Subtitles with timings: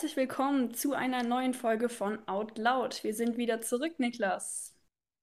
[0.00, 3.04] herzlich willkommen zu einer neuen Folge von Out Loud.
[3.04, 4.74] Wir sind wieder zurück, Niklas.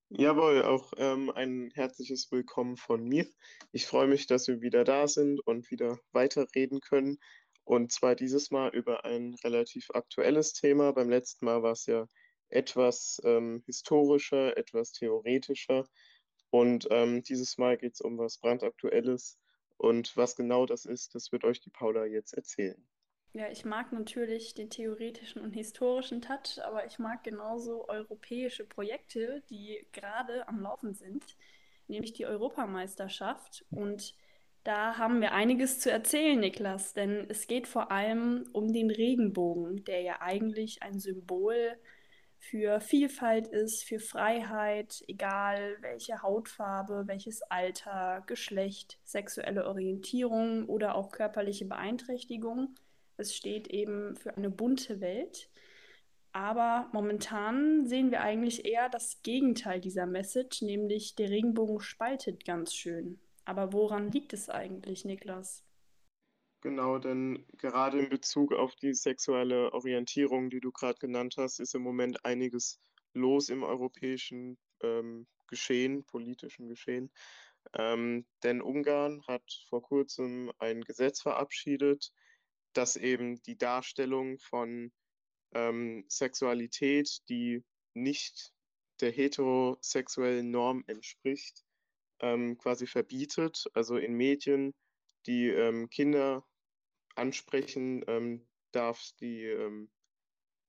[0.08, 3.26] Jawohl, auch ähm, ein herzliches Willkommen von mir.
[3.72, 7.18] Ich freue mich, dass wir wieder da sind und wieder weiterreden können.
[7.64, 10.92] Und zwar dieses Mal über ein relativ aktuelles Thema.
[10.92, 12.06] Beim letzten Mal war es ja
[12.48, 15.88] etwas ähm, historischer, etwas theoretischer.
[16.50, 19.40] Und ähm, dieses Mal geht es um was brandaktuelles.
[19.76, 22.88] Und was genau das ist, das wird euch die Paula jetzt erzählen.
[23.32, 29.42] Ja, ich mag natürlich den theoretischen und historischen Touch, aber ich mag genauso europäische Projekte,
[29.50, 31.36] die gerade am Laufen sind,
[31.88, 33.64] nämlich die Europameisterschaft.
[33.70, 34.14] Und
[34.64, 39.84] da haben wir einiges zu erzählen, Niklas, denn es geht vor allem um den Regenbogen,
[39.84, 41.76] der ja eigentlich ein Symbol
[42.38, 51.10] für Vielfalt ist, für Freiheit, egal welche Hautfarbe, welches Alter, Geschlecht, sexuelle Orientierung oder auch
[51.10, 52.74] körperliche Beeinträchtigung.
[53.18, 55.50] Es steht eben für eine bunte Welt.
[56.32, 62.74] Aber momentan sehen wir eigentlich eher das Gegenteil dieser Message, nämlich der Regenbogen spaltet ganz
[62.74, 63.18] schön.
[63.44, 65.64] Aber woran liegt es eigentlich, Niklas?
[66.60, 71.74] Genau, denn gerade in Bezug auf die sexuelle Orientierung, die du gerade genannt hast, ist
[71.74, 72.80] im Moment einiges
[73.14, 77.10] los im europäischen ähm, Geschehen, politischen Geschehen.
[77.74, 82.12] Ähm, denn Ungarn hat vor kurzem ein Gesetz verabschiedet,
[82.72, 84.92] dass eben die Darstellung von
[85.52, 88.52] ähm, Sexualität, die nicht
[89.00, 91.64] der heterosexuellen Norm entspricht,
[92.20, 93.64] ähm, quasi verbietet.
[93.74, 94.74] Also in Medien,
[95.26, 96.46] die ähm, Kinder
[97.14, 99.90] ansprechen, ähm, darf die ähm,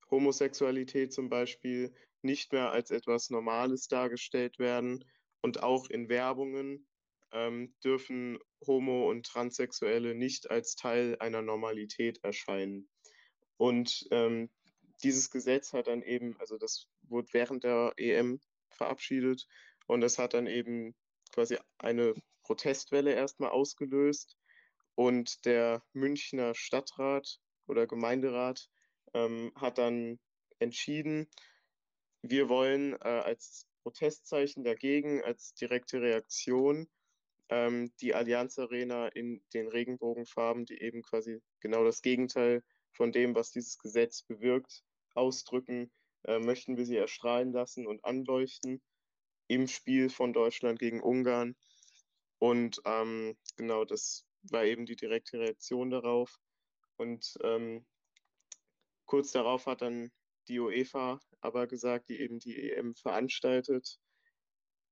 [0.10, 5.06] Homosexualität zum Beispiel nicht mehr als etwas Normales dargestellt werden.
[5.42, 6.89] Und auch in Werbungen
[7.32, 12.90] ähm, dürfen Homo- und Transsexuelle nicht als Teil einer Normalität erscheinen.
[13.58, 14.50] Und ähm,
[15.04, 18.40] dieses Gesetz hat dann eben, also das wurde während der EM
[18.70, 19.48] verabschiedet
[19.88, 20.96] und es hat dann eben
[21.32, 22.14] quasi eine
[22.44, 24.38] Protestwelle erstmal ausgelöst.
[24.96, 28.70] Und der Münchner Stadtrat oder Gemeinderat
[29.14, 30.20] ähm, hat dann
[30.60, 31.30] entschieden,
[32.22, 36.90] wir wollen äh, als Protestzeichen dagegen, als direkte Reaktion
[37.50, 43.36] ähm, die Allianz Arena in den Regenbogenfarben, die eben quasi genau das Gegenteil von dem,
[43.36, 44.84] was dieses Gesetz bewirkt,
[45.16, 45.92] ausdrücken,
[46.24, 48.82] äh, möchten wir sie erstrahlen lassen und anleuchten
[49.48, 51.56] im Spiel von Deutschland gegen Ungarn.
[52.38, 56.40] Und ähm, genau das war eben die direkte Reaktion darauf.
[56.98, 57.86] Und ähm,
[59.06, 60.12] kurz darauf hat dann
[60.48, 64.00] die UEFA aber gesagt, die eben die EM veranstaltet,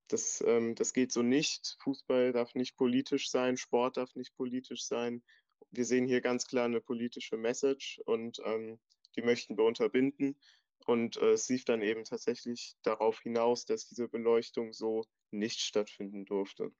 [0.08, 1.76] das, ähm, das geht so nicht.
[1.80, 5.22] Fußball darf nicht politisch sein, Sport darf nicht politisch sein.
[5.70, 8.78] Wir sehen hier ganz klar eine politische Message und ähm,
[9.16, 10.38] die möchten wir unterbinden.
[10.86, 16.24] Und äh, es lief dann eben tatsächlich darauf hinaus, dass diese Beleuchtung so nicht stattfinden
[16.24, 16.72] durfte.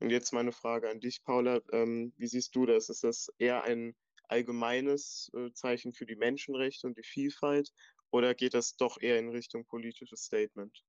[0.00, 1.60] Und jetzt meine Frage an dich, Paula.
[1.72, 2.88] Ähm, wie siehst du das?
[2.88, 3.94] Ist das eher ein
[4.26, 7.72] allgemeines äh, Zeichen für die Menschenrechte und die Vielfalt
[8.10, 10.82] oder geht das doch eher in Richtung politisches Statement?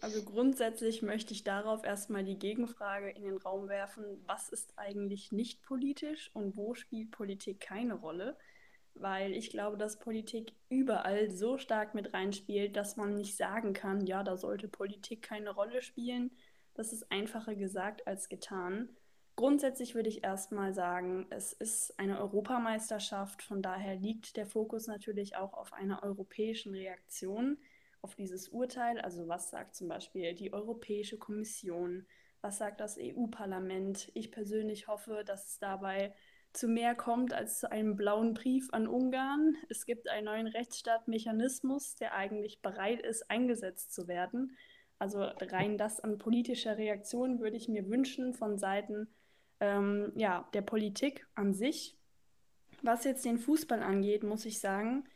[0.00, 5.32] Also grundsätzlich möchte ich darauf erstmal die Gegenfrage in den Raum werfen, was ist eigentlich
[5.32, 8.36] nicht politisch und wo spielt Politik keine Rolle?
[8.94, 14.06] Weil ich glaube, dass Politik überall so stark mit reinspielt, dass man nicht sagen kann,
[14.06, 16.30] ja, da sollte Politik keine Rolle spielen.
[16.74, 18.90] Das ist einfacher gesagt als getan.
[19.34, 25.36] Grundsätzlich würde ich erstmal sagen, es ist eine Europameisterschaft, von daher liegt der Fokus natürlich
[25.36, 27.58] auch auf einer europäischen Reaktion
[28.06, 29.00] auf dieses Urteil.
[29.00, 32.06] Also was sagt zum Beispiel die Europäische Kommission?
[32.40, 34.12] Was sagt das EU-Parlament?
[34.14, 36.14] Ich persönlich hoffe, dass es dabei
[36.52, 39.56] zu mehr kommt als zu einem blauen Brief an Ungarn.
[39.68, 44.56] Es gibt einen neuen Rechtsstaatmechanismus, der eigentlich bereit ist, eingesetzt zu werden.
[45.00, 49.08] Also rein das an politischer Reaktion würde ich mir wünschen von Seiten
[49.58, 51.98] ähm, ja, der Politik an sich.
[52.82, 55.08] Was jetzt den Fußball angeht, muss ich sagen,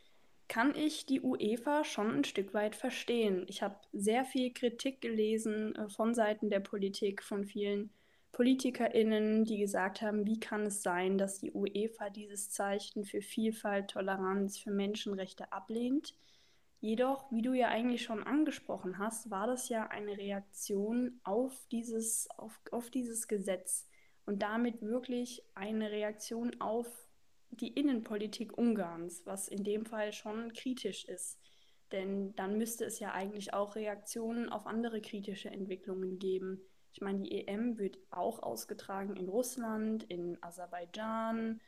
[0.51, 3.45] kann ich die UEFA schon ein Stück weit verstehen.
[3.47, 7.89] Ich habe sehr viel Kritik gelesen äh, von Seiten der Politik, von vielen
[8.33, 13.91] PolitikerInnen, die gesagt haben, wie kann es sein, dass die UEFA dieses Zeichen für Vielfalt,
[13.91, 16.17] Toleranz, für Menschenrechte ablehnt.
[16.81, 22.27] Jedoch, wie du ja eigentlich schon angesprochen hast, war das ja eine Reaktion auf dieses,
[22.35, 23.87] auf, auf dieses Gesetz
[24.25, 27.07] und damit wirklich eine Reaktion auf
[27.51, 31.39] die Innenpolitik Ungarns, was in dem Fall schon kritisch ist.
[31.91, 36.61] Denn dann müsste es ja eigentlich auch Reaktionen auf andere kritische Entwicklungen geben.
[36.93, 41.61] Ich meine, die EM wird auch ausgetragen in Russland, in Aserbaidschan,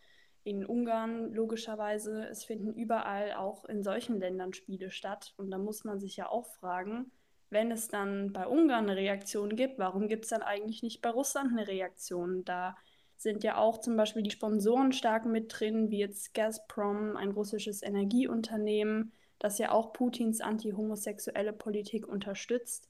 [0.44, 2.28] in Ungarn logischerweise.
[2.28, 5.34] Es finden überall auch in solchen Ländern Spiele statt.
[5.38, 7.12] Und da muss man sich ja auch fragen,
[7.50, 11.10] wenn es dann bei Ungarn eine Reaktion gibt, warum gibt es dann eigentlich nicht bei
[11.10, 12.44] Russland eine Reaktion?
[12.44, 12.76] Da
[13.18, 17.82] sind ja auch zum Beispiel die Sponsoren stark mit drin, wie jetzt Gazprom, ein russisches
[17.82, 22.90] Energieunternehmen, das ja auch Putins anti-homosexuelle Politik unterstützt.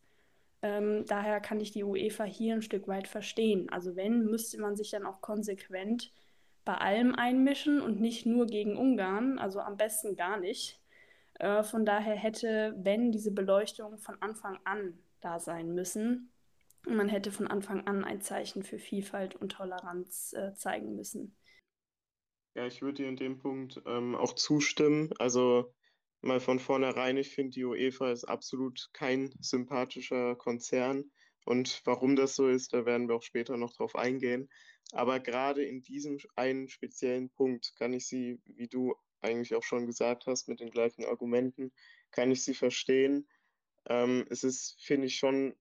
[0.62, 3.70] Ähm, daher kann ich die UEFA hier ein Stück weit verstehen.
[3.70, 6.12] Also wenn, müsste man sich dann auch konsequent
[6.66, 10.80] bei allem einmischen und nicht nur gegen Ungarn, also am besten gar nicht.
[11.40, 16.30] Äh, von daher hätte, wenn diese Beleuchtung von Anfang an da sein müssen,
[16.88, 21.36] man hätte von Anfang an ein Zeichen für Vielfalt und Toleranz äh, zeigen müssen.
[22.56, 25.12] Ja, ich würde dir in dem Punkt ähm, auch zustimmen.
[25.18, 25.74] Also
[26.22, 31.12] mal von vornherein, ich finde, die UEFA ist absolut kein sympathischer Konzern.
[31.46, 34.50] Und warum das so ist, da werden wir auch später noch drauf eingehen.
[34.92, 39.86] Aber gerade in diesem einen speziellen Punkt kann ich sie, wie du eigentlich auch schon
[39.86, 41.72] gesagt hast, mit den gleichen Argumenten,
[42.12, 43.28] kann ich sie verstehen.
[43.88, 45.56] Ähm, es ist, finde ich, schon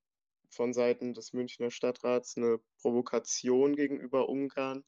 [0.52, 4.84] von Seiten des Münchner Stadtrats eine Provokation gegenüber Ungarn.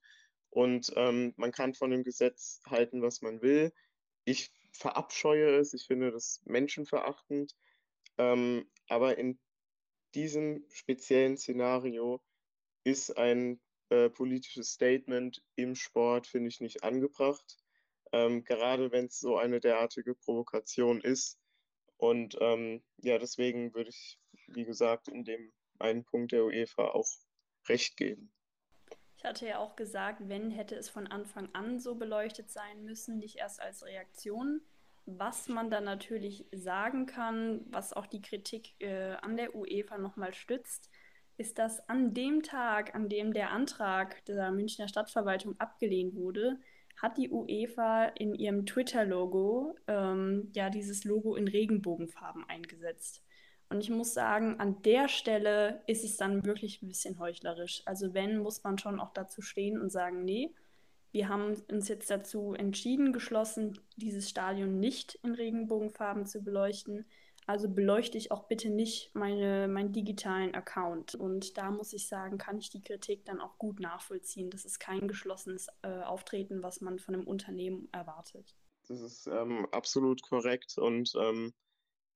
[0.50, 3.72] Und ähm, man kann von dem Gesetz halten, was man will.
[4.24, 7.56] Ich verabscheue es, ich finde das menschenverachtend.
[8.18, 9.38] Ähm, aber in
[10.14, 12.22] diesem speziellen Szenario
[12.84, 17.56] ist ein äh, politisches Statement im Sport, finde ich, nicht angebracht.
[18.12, 21.38] Ähm, gerade wenn es so eine derartige Provokation ist.
[21.96, 27.08] Und ähm, ja, deswegen würde ich, wie gesagt, in dem einen Punkt der UEFA auch
[27.68, 28.30] recht geben.
[29.16, 33.18] Ich hatte ja auch gesagt, wenn hätte es von Anfang an so beleuchtet sein müssen,
[33.18, 34.60] nicht erst als Reaktion.
[35.06, 40.34] Was man dann natürlich sagen kann, was auch die Kritik äh, an der UEFA nochmal
[40.34, 40.90] stützt,
[41.36, 46.58] ist, dass an dem Tag, an dem der Antrag der Münchner Stadtverwaltung abgelehnt wurde,
[46.96, 53.24] hat die UEFA in ihrem Twitter-Logo ähm, ja dieses Logo in Regenbogenfarben eingesetzt.
[53.74, 57.82] Und ich muss sagen, an der Stelle ist es dann wirklich ein bisschen heuchlerisch.
[57.86, 60.54] Also wenn, muss man schon auch dazu stehen und sagen, nee,
[61.10, 67.04] wir haben uns jetzt dazu entschieden, geschlossen, dieses Stadion nicht in Regenbogenfarben zu beleuchten.
[67.48, 71.16] Also beleuchte ich auch bitte nicht meine, meinen digitalen Account.
[71.16, 74.50] Und da muss ich sagen, kann ich die Kritik dann auch gut nachvollziehen.
[74.50, 78.54] Das ist kein geschlossenes äh, Auftreten, was man von einem Unternehmen erwartet.
[78.86, 80.78] Das ist ähm, absolut korrekt.
[80.78, 81.52] Und ähm,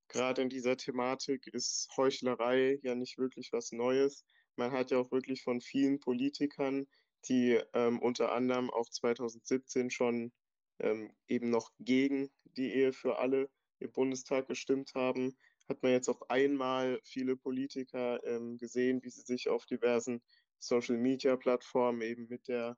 [0.08, 4.25] gerade in dieser Thematik ist Heuchlerei ja nicht wirklich was Neues.
[4.56, 6.87] Man hat ja auch wirklich von vielen Politikern,
[7.28, 10.32] die ähm, unter anderem auch 2017 schon
[10.81, 13.50] ähm, eben noch gegen die Ehe für alle
[13.81, 15.37] im Bundestag gestimmt haben,
[15.69, 20.22] hat man jetzt auch einmal viele Politiker ähm, gesehen, wie sie sich auf diversen
[20.58, 22.76] Social-Media-Plattformen eben mit der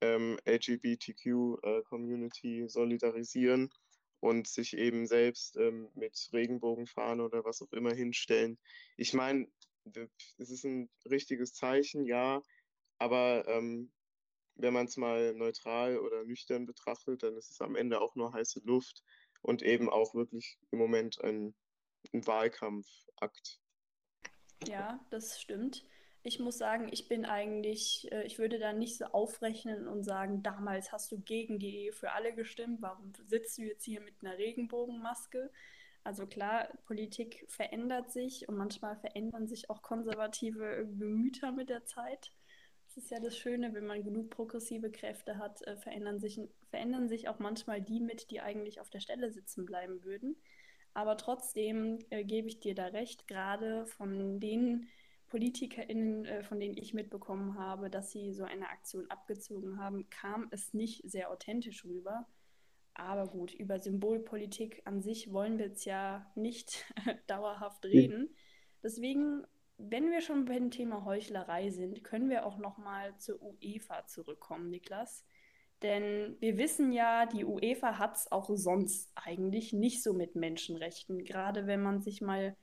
[0.00, 3.70] ähm, LGBTQ-Community äh, solidarisieren
[4.20, 8.58] und sich eben selbst ähm, mit Regenbogenfahnen oder was auch immer hinstellen.
[8.96, 9.46] Ich meine,
[10.38, 12.42] es ist ein richtiges Zeichen, ja,
[12.98, 13.92] aber ähm,
[14.56, 18.32] wenn man es mal neutral oder nüchtern betrachtet, dann ist es am Ende auch nur
[18.32, 19.02] heiße Luft
[19.42, 21.54] und eben auch wirklich im Moment ein,
[22.12, 23.60] ein Wahlkampfakt.
[24.66, 25.84] Ja, das stimmt.
[26.26, 30.42] Ich muss sagen, ich bin eigentlich, äh, ich würde da nicht so aufrechnen und sagen,
[30.42, 34.14] damals hast du gegen die Ehe für alle gestimmt, warum sitzt du jetzt hier mit
[34.20, 35.52] einer Regenbogenmaske?
[36.02, 42.32] Also klar, Politik verändert sich und manchmal verändern sich auch konservative Gemüter mit der Zeit.
[42.86, 46.40] Das ist ja das Schöne, wenn man genug progressive Kräfte hat, äh, verändern, sich,
[46.70, 50.36] verändern sich auch manchmal die mit, die eigentlich auf der Stelle sitzen bleiben würden.
[50.92, 54.88] Aber trotzdem äh, gebe ich dir da recht, gerade von den
[55.28, 60.48] PolitikerInnen, äh, von denen ich mitbekommen habe, dass sie so eine Aktion abgezogen haben, kam
[60.50, 62.26] es nicht sehr authentisch rüber.
[62.94, 66.84] Aber gut, über Symbolpolitik an sich wollen wir jetzt ja nicht
[67.26, 68.34] dauerhaft reden.
[68.82, 69.44] Deswegen
[69.78, 74.70] wenn wir schon beim Thema Heuchlerei sind, können wir auch noch mal zur UEFA zurückkommen,
[74.70, 75.24] Niklas.
[75.82, 81.24] Denn wir wissen ja, die UEFA hat es auch sonst eigentlich nicht so mit Menschenrechten.
[81.24, 82.56] Gerade wenn man sich mal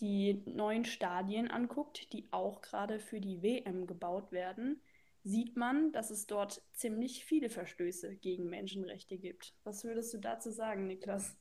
[0.00, 4.82] die neuen Stadien anguckt, die auch gerade für die WM gebaut werden,
[5.22, 9.54] sieht man, dass es dort ziemlich viele Verstöße gegen Menschenrechte gibt.
[9.64, 11.36] Was würdest du dazu sagen, Niklas?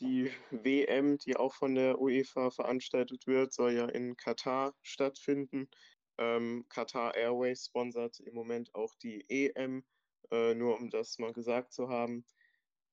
[0.00, 5.68] Die WM, die auch von der UEFA veranstaltet wird, soll ja in Katar stattfinden.
[6.18, 9.84] Ähm, Qatar Airways sponsert im Moment auch die EM,
[10.30, 12.24] äh, nur um das mal gesagt zu haben.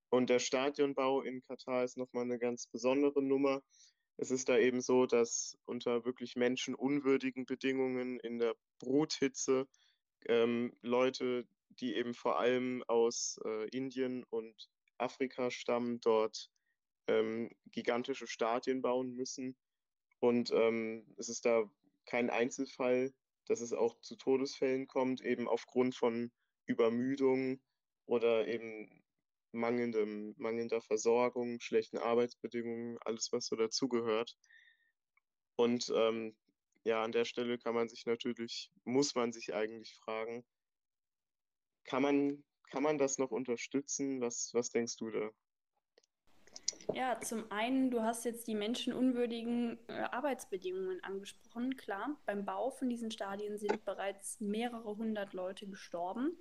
[0.09, 3.61] Und der Stadionbau in Katar ist nochmal eine ganz besondere Nummer.
[4.17, 9.67] Es ist da eben so, dass unter wirklich menschenunwürdigen Bedingungen in der Bruthitze
[10.27, 11.47] ähm, Leute
[11.79, 16.51] die eben vor allem aus äh, Indien und Afrika stammen, dort
[17.07, 19.55] ähm, gigantische Stadien bauen müssen.
[20.19, 21.69] Und ähm, es ist da
[22.05, 23.13] kein Einzelfall,
[23.47, 26.31] dass es auch zu Todesfällen kommt, eben aufgrund von
[26.65, 27.59] Übermüdung
[28.05, 29.00] oder eben
[29.51, 34.37] mangelndem, mangelnder Versorgung, schlechten Arbeitsbedingungen, alles, was so dazugehört.
[35.55, 36.35] Und ähm,
[36.83, 40.43] ja, an der Stelle kann man sich natürlich, muss man sich eigentlich fragen,
[41.83, 44.21] kann man, kann man das noch unterstützen?
[44.21, 45.29] Was, was denkst du da?
[46.93, 51.77] Ja, zum einen, du hast jetzt die menschenunwürdigen äh, Arbeitsbedingungen angesprochen.
[51.77, 56.35] Klar, beim Bau von diesen Stadien sind bereits mehrere hundert Leute gestorben.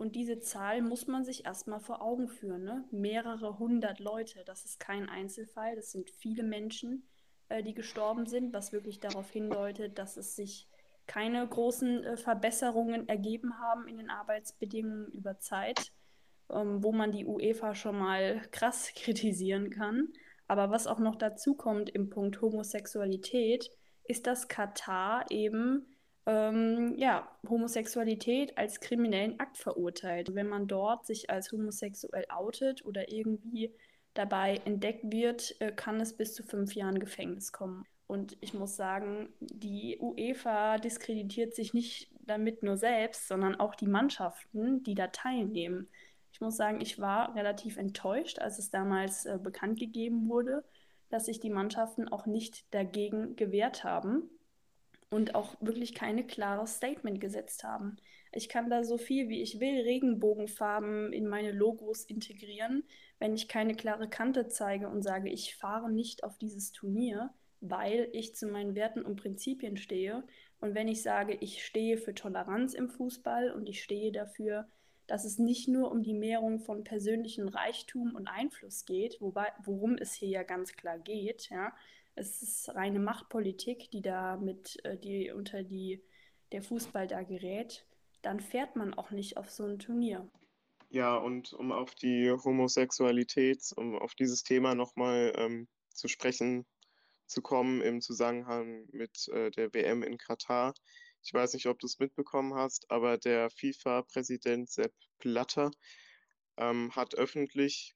[0.00, 2.64] Und diese Zahl muss man sich erstmal vor Augen führen.
[2.64, 2.84] Ne?
[2.90, 7.06] Mehrere hundert Leute, das ist kein Einzelfall, das sind viele Menschen,
[7.48, 10.66] äh, die gestorben sind, was wirklich darauf hindeutet, dass es sich
[11.06, 15.92] keine großen äh, Verbesserungen ergeben haben in den Arbeitsbedingungen über Zeit
[16.52, 20.08] ähm, wo man die UEFA schon mal krass kritisieren kann.
[20.46, 23.70] Aber was auch noch dazu kommt im Punkt Homosexualität,
[24.04, 25.86] ist, dass Katar eben
[26.30, 30.32] ähm, ja, Homosexualität als kriminellen Akt verurteilt.
[30.34, 33.74] Wenn man dort sich als homosexuell outet oder irgendwie
[34.14, 37.84] dabei entdeckt wird, äh, kann es bis zu fünf Jahren Gefängnis kommen.
[38.06, 43.88] Und ich muss sagen, die UEFA diskreditiert sich nicht damit nur selbst, sondern auch die
[43.88, 45.88] Mannschaften, die da teilnehmen.
[46.32, 50.64] Ich muss sagen, ich war relativ enttäuscht, als es damals äh, bekannt gegeben wurde,
[51.08, 54.30] dass sich die Mannschaften auch nicht dagegen gewehrt haben
[55.10, 57.96] und auch wirklich keine klares Statement gesetzt haben.
[58.32, 62.84] Ich kann da so viel wie ich will Regenbogenfarben in meine Logos integrieren,
[63.18, 68.08] wenn ich keine klare Kante zeige und sage, ich fahre nicht auf dieses Turnier, weil
[68.12, 70.22] ich zu meinen Werten und Prinzipien stehe.
[70.60, 74.68] Und wenn ich sage, ich stehe für Toleranz im Fußball und ich stehe dafür,
[75.06, 79.96] dass es nicht nur um die Mehrung von persönlichem Reichtum und Einfluss geht, wobei, worum
[79.96, 81.50] es hier ja ganz klar geht.
[81.50, 81.74] Ja.
[82.20, 86.04] Es ist reine Machtpolitik, die da mit, äh, die unter die
[86.52, 87.86] der Fußball da gerät,
[88.20, 90.30] dann fährt man auch nicht auf so ein Turnier.
[90.90, 96.66] Ja, und um auf die Homosexualität, um auf dieses Thema nochmal ähm, zu sprechen
[97.26, 100.74] zu kommen im Zusammenhang mit äh, der WM in Katar.
[101.22, 105.70] Ich weiß nicht, ob du es mitbekommen hast, aber der FIFA-Präsident Sepp Blatter
[106.58, 107.94] ähm, hat öffentlich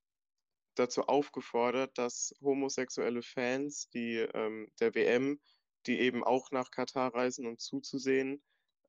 [0.74, 5.40] dazu aufgefordert, dass homosexuelle Fans die, ähm, der WM,
[5.86, 8.42] die eben auch nach Katar reisen und zuzusehen,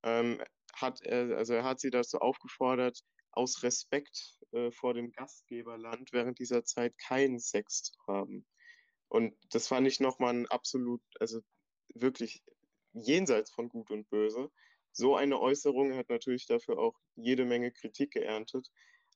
[0.03, 0.41] ähm,
[0.73, 3.01] hat er, also er hat sie dazu aufgefordert,
[3.31, 8.45] aus Respekt äh, vor dem Gastgeberland während dieser Zeit keinen Sex zu haben.
[9.07, 11.41] Und das fand ich nochmal ein absolut, also
[11.93, 12.43] wirklich
[12.93, 14.51] jenseits von Gut und Böse.
[14.91, 18.69] So eine Äußerung hat natürlich dafür auch jede Menge Kritik geerntet.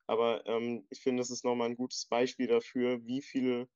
[0.10, 3.70] Aber ähm, ich finde, es ist nochmal ein gutes Beispiel dafür, wie viele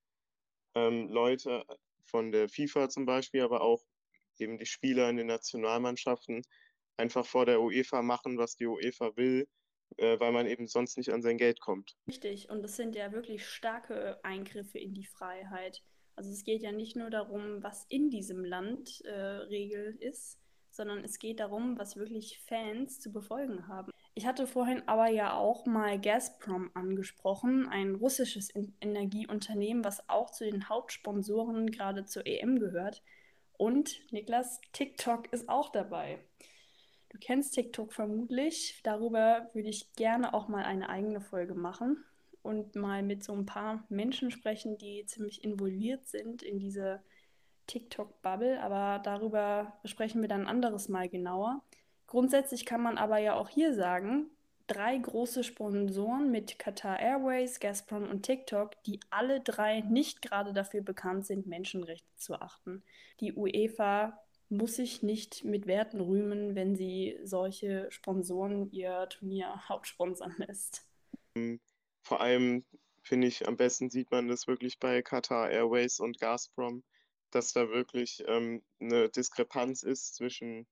[0.73, 1.63] ähm, Leute
[2.05, 3.83] von der FIFA zum Beispiel, aber auch
[4.39, 6.41] eben die Spieler in den Nationalmannschaften
[6.97, 9.47] einfach vor der UEFA machen, was die UEFA will,
[9.97, 11.95] äh, weil man eben sonst nicht an sein Geld kommt.
[12.07, 15.83] Richtig, und das sind ja wirklich starke Eingriffe in die Freiheit.
[16.15, 20.39] Also es geht ja nicht nur darum, was in diesem Land äh, Regel ist,
[20.71, 23.91] sondern es geht darum, was wirklich Fans zu befolgen haben.
[24.15, 30.43] Ich hatte vorhin aber ja auch mal Gazprom angesprochen, ein russisches Energieunternehmen, was auch zu
[30.43, 33.01] den Hauptsponsoren gerade zur EM gehört.
[33.57, 36.19] Und Niklas, TikTok ist auch dabei.
[37.09, 38.81] Du kennst TikTok vermutlich.
[38.83, 42.03] Darüber würde ich gerne auch mal eine eigene Folge machen
[42.43, 47.01] und mal mit so ein paar Menschen sprechen, die ziemlich involviert sind in diese
[47.67, 48.61] TikTok-Bubble.
[48.61, 51.63] Aber darüber sprechen wir dann ein anderes Mal genauer.
[52.13, 54.29] Grundsätzlich kann man aber ja auch hier sagen,
[54.67, 60.81] drei große Sponsoren mit Qatar Airways, Gazprom und TikTok, die alle drei nicht gerade dafür
[60.81, 62.83] bekannt sind, Menschenrechte zu achten.
[63.19, 70.35] Die UEFA muss sich nicht mit Werten rühmen, wenn sie solche Sponsoren ihr Turnier hauptsponsern
[70.37, 70.85] lässt.
[71.33, 71.59] Mhm.
[72.03, 72.63] Vor allem
[73.01, 76.83] finde ich, am besten sieht man das wirklich bei Qatar Airways und Gazprom,
[77.31, 80.67] dass da wirklich ähm, eine Diskrepanz ist zwischen,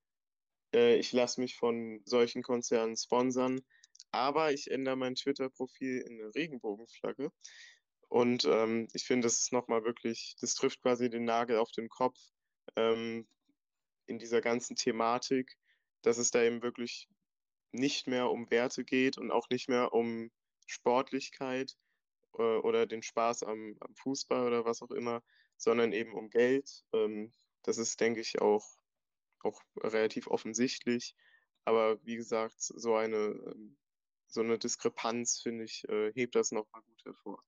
[0.74, 3.62] äh, ich lasse mich von solchen Konzernen sponsern,
[4.12, 7.32] aber ich ändere mein Twitter-Profil in eine Regenbogenflagge.
[8.10, 11.88] Und ähm, ich finde, das ist nochmal wirklich, das trifft quasi den Nagel auf den
[11.88, 12.20] Kopf
[12.76, 13.26] ähm,
[14.06, 15.56] in dieser ganzen Thematik,
[16.02, 17.08] dass es da eben wirklich
[17.72, 20.30] nicht mehr um Werte geht und auch nicht mehr um
[20.68, 21.78] Sportlichkeit
[22.38, 25.24] äh, oder den Spaß am, am, Fußball oder was auch immer,
[25.58, 26.84] sondern eben um Geld.
[26.94, 27.32] Ähm,
[27.64, 28.81] das ist, denke ich, auch,
[29.44, 31.16] auch relativ offensichtlich.
[31.66, 33.78] Aber wie gesagt, so eine, ähm,
[34.28, 37.44] so eine Diskrepanz, finde ich, äh, hebt das nochmal gut hervor.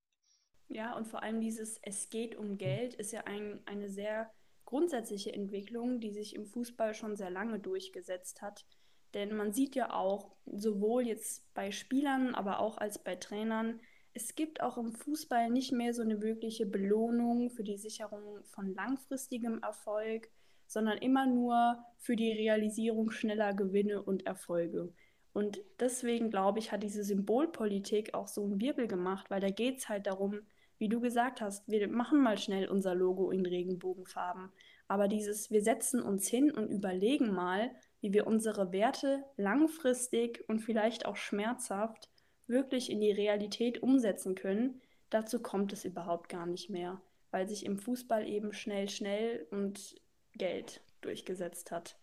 [0.67, 4.31] Ja, und vor allem dieses Es geht um Geld ist ja ein, eine sehr
[4.65, 8.65] grundsätzliche Entwicklung, die sich im Fußball schon sehr lange durchgesetzt hat.
[9.13, 13.79] Denn man sieht ja auch, sowohl jetzt bei Spielern, aber auch als bei Trainern,
[14.13, 18.73] es gibt auch im Fußball nicht mehr so eine wirkliche Belohnung für die Sicherung von
[18.73, 20.29] langfristigem Erfolg,
[20.73, 24.91] sondern immer nur für die Realisierung schneller Gewinne und Erfolge.
[25.31, 29.79] Und deswegen glaube ich, hat diese Symbolpolitik auch so einen Wirbel gemacht, weil da geht
[29.79, 30.41] es halt darum,
[30.77, 34.51] wie du gesagt hast, wir machen mal schnell unser Logo in Regenbogenfarben.
[34.87, 40.59] Aber dieses, wir setzen uns hin und überlegen mal, wie wir unsere Werte langfristig und
[40.59, 42.09] vielleicht auch schmerzhaft
[42.47, 47.01] wirklich in die Realität umsetzen können, dazu kommt es überhaupt gar nicht mehr,
[47.31, 49.95] weil sich im Fußball eben schnell, schnell und
[50.35, 51.95] Geld durchgesetzt hat.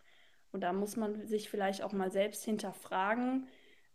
[0.51, 3.47] Und da muss man sich vielleicht auch mal selbst hinterfragen,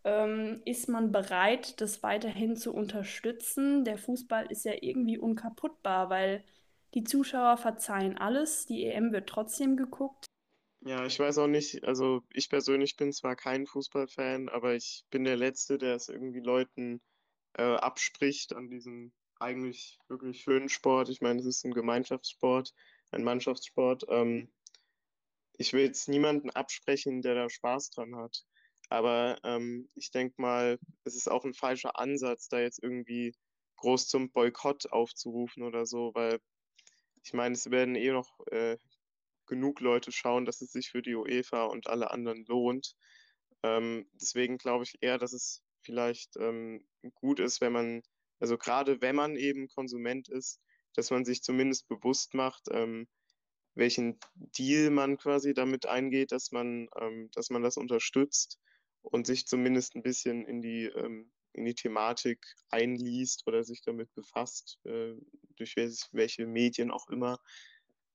[0.04, 3.84] ähm, ist man bereit, das weiterhin zu unterstützen?
[3.84, 6.44] Der Fußball ist ja irgendwie unkaputtbar, weil
[6.94, 10.24] die Zuschauer verzeihen alles, die EM wird trotzdem geguckt.
[10.82, 15.24] Ja, ich weiß auch nicht, also ich persönlich bin zwar kein Fußballfan, aber ich bin
[15.24, 17.00] der Letzte, der es irgendwie Leuten
[17.54, 21.08] äh, abspricht an diesem eigentlich wirklich schönen Sport.
[21.08, 22.72] Ich meine, es ist ein Gemeinschaftssport,
[23.10, 24.04] ein Mannschaftssport.
[24.08, 24.52] Ähm,
[25.58, 28.44] ich will jetzt niemanden absprechen, der da Spaß dran hat.
[28.88, 33.34] Aber ähm, ich denke mal, es ist auch ein falscher Ansatz, da jetzt irgendwie
[33.76, 36.40] groß zum Boykott aufzurufen oder so, weil
[37.24, 38.78] ich meine, es werden eh noch äh,
[39.46, 42.94] genug Leute schauen, dass es sich für die UEFA und alle anderen lohnt.
[43.62, 48.02] Ähm, deswegen glaube ich eher, dass es vielleicht ähm, gut ist, wenn man,
[48.38, 50.60] also gerade wenn man eben Konsument ist,
[50.96, 53.08] dass man sich zumindest bewusst macht, ähm,
[53.74, 58.58] welchen Deal man quasi damit eingeht, dass man, ähm, dass man das unterstützt
[59.02, 64.12] und sich zumindest ein bisschen in die, ähm, in die Thematik einliest oder sich damit
[64.14, 65.14] befasst, äh,
[65.56, 67.38] durch welche Medien auch immer.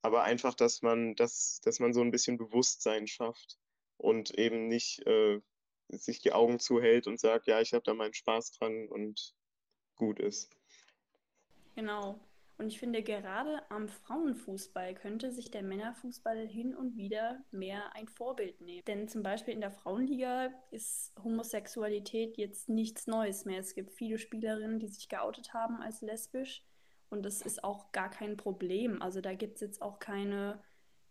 [0.02, 3.58] Aber einfach, dass man, dass, dass man so ein bisschen Bewusstsein schafft
[3.98, 5.40] und eben nicht äh,
[5.90, 9.36] sich die Augen zuhält und sagt, ja, ich habe da meinen Spaß dran und
[9.96, 10.50] gut ist.
[11.76, 12.20] Genau.
[12.62, 18.08] Und ich finde, gerade am Frauenfußball könnte sich der Männerfußball hin und wieder mehr ein
[18.08, 18.84] Vorbild nehmen.
[18.86, 23.60] Denn zum Beispiel in der Frauenliga ist Homosexualität jetzt nichts Neues mehr.
[23.60, 26.64] Es gibt viele Spielerinnen, die sich geoutet haben als lesbisch.
[27.10, 29.02] Und das ist auch gar kein Problem.
[29.02, 30.62] Also da gibt es jetzt auch keine,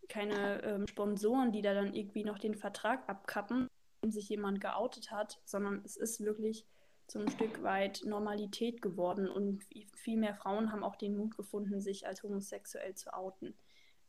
[0.08, 3.66] keine ähm, Sponsoren, die da dann irgendwie noch den Vertrag abkappen,
[4.02, 6.64] wenn sich jemand geoutet hat, sondern es ist wirklich
[7.18, 12.07] ein Stück weit Normalität geworden und viel mehr Frauen haben auch den Mut gefunden, sich
[12.07, 13.55] als homosexuell zu outen.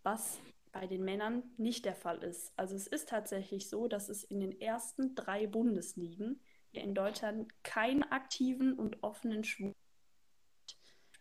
[0.04, 0.40] Was
[0.72, 2.54] bei den Männern nicht der Fall ist.
[2.56, 6.40] Also es ist tatsächlich so, dass es in den ersten drei Bundesligen
[6.72, 9.76] in Deutschland keine aktiven und offenen Schwulen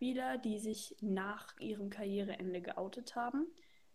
[0.00, 3.46] Spieler, die sich nach ihrem Karriereende geoutet haben.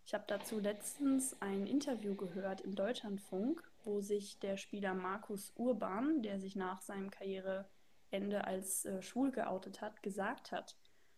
[0.05, 6.21] Ich habe dazu letztens ein Interview gehört im Deutschlandfunk, wo sich der Spieler Markus Urban,
[6.21, 7.67] der sich nach seinem Karriere
[8.11, 10.75] Ende als äh, schwul geoutet hat, gesagt hat,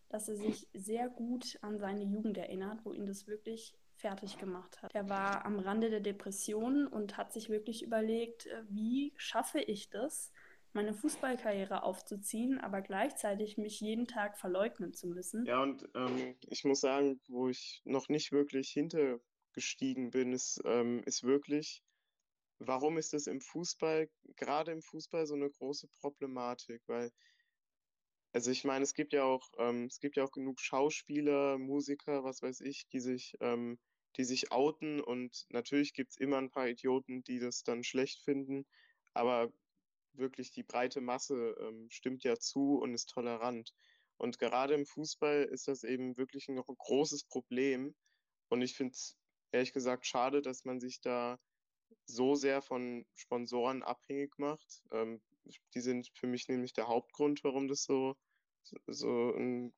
[0.08, 4.80] dass er sich sehr gut an seine Jugend erinnert, wo ihn das wirklich fertig gemacht
[4.80, 4.94] hat.
[4.94, 9.90] Er war am Rande der Depression und hat sich wirklich überlegt, äh, wie schaffe ich
[9.90, 10.32] das,
[10.72, 15.44] meine Fußballkarriere aufzuziehen, aber gleichzeitig mich jeden Tag verleugnen zu müssen.
[15.46, 21.02] Ja, und ähm, ich muss sagen, wo ich noch nicht wirklich hintergestiegen bin, ist, ähm,
[21.04, 21.82] ist wirklich,
[22.58, 26.82] warum ist es im Fußball, gerade im Fußball, so eine große Problematik?
[26.86, 27.12] Weil,
[28.32, 32.24] also ich meine, es gibt ja auch, ähm, es gibt ja auch genug Schauspieler, Musiker,
[32.24, 33.78] was weiß ich, die sich, ähm,
[34.16, 38.22] die sich outen und natürlich gibt es immer ein paar Idioten, die das dann schlecht
[38.24, 38.66] finden,
[39.14, 39.52] aber
[40.12, 43.72] wirklich die breite Masse ähm, stimmt ja zu und ist tolerant.
[44.16, 47.94] Und gerade im Fußball ist das eben wirklich ein großes Problem.
[48.48, 49.16] Und ich finde es
[49.52, 51.38] ehrlich gesagt schade, dass man sich da
[52.04, 54.82] so sehr von Sponsoren abhängig macht.
[54.92, 55.20] Ähm,
[55.74, 58.16] die sind für mich nämlich der Hauptgrund, warum das so,
[58.86, 59.72] so ein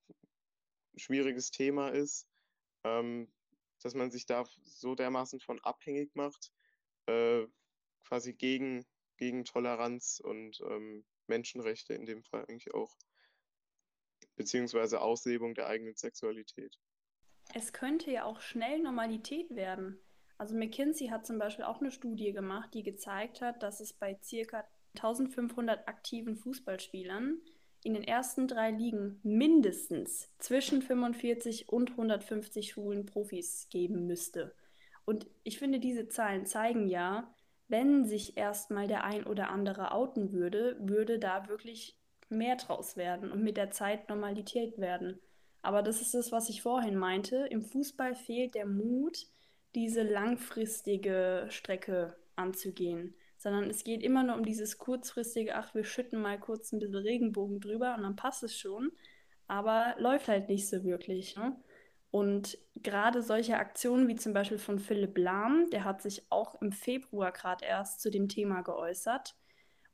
[0.97, 2.27] schwieriges Thema ist,
[2.85, 3.33] ähm,
[3.83, 6.53] dass man sich da so dermaßen von abhängig macht,
[7.07, 7.47] äh,
[8.05, 8.85] quasi gegen,
[9.17, 12.97] gegen Toleranz und ähm, Menschenrechte in dem Fall eigentlich auch,
[14.37, 16.79] beziehungsweise Auslebung der eigenen Sexualität.
[17.55, 20.01] Es könnte ja auch schnell Normalität werden.
[20.41, 24.15] Also McKinsey hat zum Beispiel auch eine Studie gemacht, die gezeigt hat, dass es bei
[24.15, 24.65] ca.
[24.97, 27.37] 1500 aktiven Fußballspielern
[27.85, 34.55] in den ersten drei Ligen mindestens zwischen 45 und 150 schwulen Profis geben müsste.
[35.05, 37.35] Und ich finde, diese Zahlen zeigen ja,
[37.69, 41.99] wenn sich erstmal der ein oder andere outen würde, würde da wirklich
[42.31, 45.21] mehr draus werden und mit der Zeit Normalität werden.
[45.61, 47.47] Aber das ist das, was ich vorhin meinte.
[47.51, 49.27] Im Fußball fehlt der Mut,
[49.75, 56.21] diese langfristige Strecke anzugehen, sondern es geht immer nur um dieses kurzfristige, ach, wir schütten
[56.21, 58.93] mal kurz ein bisschen Regenbogen drüber und dann passt es schon,
[59.47, 61.37] aber läuft halt nicht so wirklich.
[61.37, 61.57] Ne?
[62.11, 66.73] Und gerade solche Aktionen wie zum Beispiel von Philipp Lahm, der hat sich auch im
[66.73, 69.37] Februar gerade erst zu dem Thema geäußert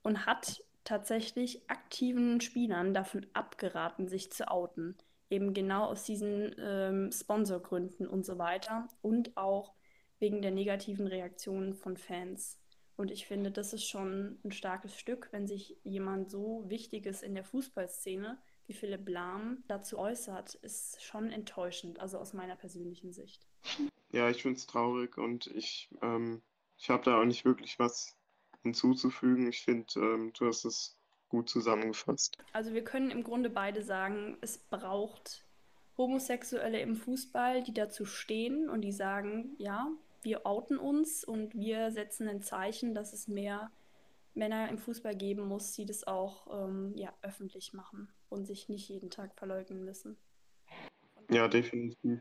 [0.03, 4.97] und hat tatsächlich aktiven Spielern davon abgeraten, sich zu outen.
[5.29, 9.75] Eben genau aus diesen ähm, Sponsorgründen und so weiter und auch
[10.19, 12.61] wegen der negativen Reaktionen von Fans.
[12.97, 17.35] Und ich finde, das ist schon ein starkes Stück, wenn sich jemand so Wichtiges in
[17.35, 23.47] der Fußballszene wie Philipp Lahm dazu äußert, ist schon enttäuschend, also aus meiner persönlichen Sicht.
[24.11, 26.43] Ja, ich finde es traurig und ich, ähm,
[26.79, 28.17] ich habe da auch nicht wirklich was
[28.63, 29.47] hinzuzufügen.
[29.49, 30.96] Ich finde, ähm, du hast es
[31.29, 32.37] gut zusammengefasst.
[32.53, 35.45] Also wir können im Grunde beide sagen, es braucht
[35.99, 39.89] Homosexuelle im Fußball, die dazu stehen und die sagen, ja,
[40.23, 43.71] wir outen uns und wir setzen ein Zeichen, dass es mehr
[44.35, 48.89] Männer im Fußball geben muss, die das auch ähm, ja, öffentlich machen und sich nicht
[48.89, 50.17] jeden Tag verleugnen müssen.
[51.31, 52.21] Ja, definitiv.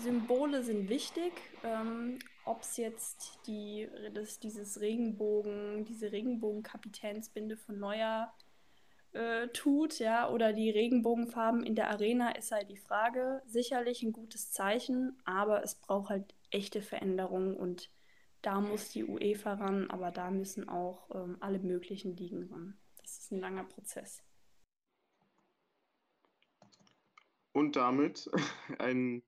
[0.00, 1.32] Symbole sind wichtig.
[1.64, 8.32] Ähm, Ob es jetzt die, das, dieses Regenbogen, diese Regenbogenkapitänsbinde von Neuer
[9.12, 13.42] äh, tut, ja, oder die Regenbogenfarben in der Arena, ist halt die Frage.
[13.44, 17.90] Sicherlich ein gutes Zeichen, aber es braucht halt echte Veränderungen und
[18.40, 22.78] da muss die UEFA ran, aber da müssen auch ähm, alle möglichen Ligen ran.
[23.02, 24.22] Das ist ein langer Prozess.
[27.52, 28.30] Und damit
[28.78, 29.22] ein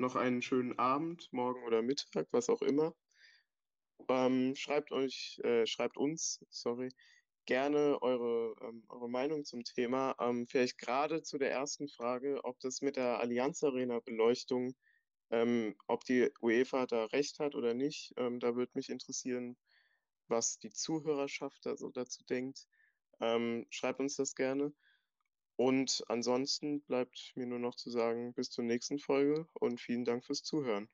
[0.00, 2.94] noch einen schönen Abend, morgen oder Mittag, was auch immer.
[4.08, 6.90] Ähm, schreibt euch, äh, schreibt uns, sorry,
[7.46, 10.14] gerne eure, ähm, eure Meinung zum Thema.
[10.20, 14.74] Ähm, vielleicht gerade zu der ersten Frage, ob das mit der Allianz Arena Beleuchtung,
[15.30, 18.12] ähm, ob die UEFA da recht hat oder nicht.
[18.16, 19.56] Ähm, da würde mich interessieren,
[20.28, 22.66] was die Zuhörerschaft da so dazu denkt.
[23.20, 24.72] Ähm, schreibt uns das gerne.
[25.58, 30.24] Und ansonsten bleibt mir nur noch zu sagen, bis zur nächsten Folge und vielen Dank
[30.24, 30.88] fürs Zuhören.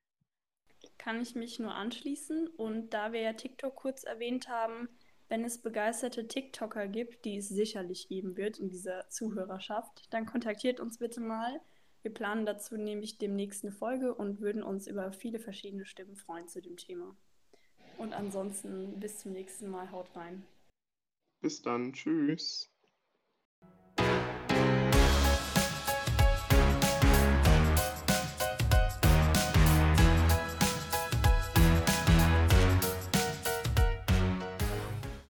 [0.96, 2.48] Kann ich mich nur anschließen.
[2.48, 4.88] Und da wir ja TikTok kurz erwähnt haben,
[5.28, 10.80] wenn es begeisterte TikToker gibt, die es sicherlich geben wird in dieser Zuhörerschaft, dann kontaktiert
[10.80, 11.60] uns bitte mal.
[12.00, 16.48] Wir planen dazu nämlich demnächst eine Folge und würden uns über viele verschiedene Stimmen freuen
[16.48, 17.14] zu dem Thema.
[17.98, 19.90] Und ansonsten bis zum nächsten Mal.
[19.90, 20.46] Haut rein.
[21.42, 21.92] Bis dann.
[21.92, 22.73] Tschüss.